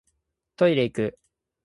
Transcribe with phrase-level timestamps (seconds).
[0.55, 1.19] トイレいく